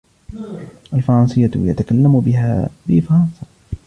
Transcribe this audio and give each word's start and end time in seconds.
الفرنسية 0.93 1.51
يتكلم 1.55 2.19
بها 2.19 2.69
في 2.87 3.01
فرنسا. 3.01 3.47